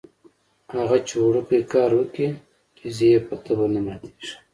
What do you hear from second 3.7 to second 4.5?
نه ماتېږي.